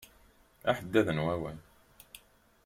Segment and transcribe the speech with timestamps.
[0.69, 1.57] Aḥeddad n wawal.